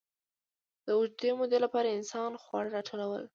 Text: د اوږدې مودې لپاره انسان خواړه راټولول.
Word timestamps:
د 0.85 0.87
اوږدې 0.97 1.29
مودې 1.39 1.57
لپاره 1.65 1.87
انسان 1.97 2.31
خواړه 2.43 2.69
راټولول. 2.75 3.23